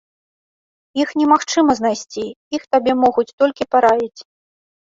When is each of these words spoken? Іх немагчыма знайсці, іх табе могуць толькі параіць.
Іх 1.01 1.11
немагчыма 1.19 1.71
знайсці, 1.81 2.25
іх 2.59 2.65
табе 2.73 2.97
могуць 3.05 3.29
толькі 3.43 3.71
параіць. 3.77 4.21